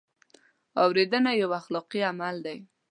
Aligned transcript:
اورېدنه 0.83 1.31
یو 1.41 1.49
اخلاقي 1.61 2.01
عمل 2.11 2.35
دی. 2.45 2.57